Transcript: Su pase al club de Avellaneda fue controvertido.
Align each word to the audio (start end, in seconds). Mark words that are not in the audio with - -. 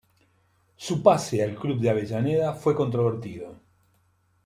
Su 0.77 1.03
pase 1.03 1.43
al 1.43 1.53
club 1.55 1.79
de 1.79 1.91
Avellaneda 1.91 2.53
fue 2.55 2.73
controvertido. 2.75 3.59